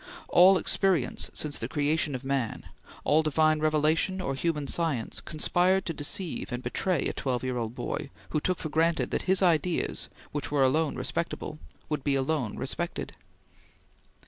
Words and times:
All 0.29 0.57
experience 0.57 1.29
since 1.31 1.59
the 1.59 1.67
creation 1.67 2.15
of 2.15 2.23
man, 2.23 2.65
all 3.03 3.21
divine 3.21 3.59
revelation 3.59 4.19
or 4.19 4.33
human 4.33 4.65
science, 4.65 5.19
conspired 5.21 5.85
to 5.85 5.93
deceive 5.93 6.51
and 6.51 6.63
betray 6.63 7.05
a 7.07 7.13
twelve 7.13 7.43
year 7.43 7.57
old 7.59 7.75
boy 7.75 8.09
who 8.31 8.39
took 8.39 8.57
for 8.57 8.69
granted 8.69 9.11
that 9.11 9.21
his 9.29 9.43
ideas, 9.43 10.09
which 10.31 10.49
were 10.49 10.63
alone 10.63 10.95
respectable, 10.95 11.59
would 11.87 12.03
be 12.03 12.15
alone 12.15 12.57
respected. 12.57 13.13